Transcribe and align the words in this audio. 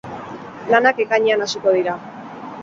Lanak 0.75 1.01
ekainean 1.05 1.45
hasiko 1.47 1.75
dira. 1.77 1.95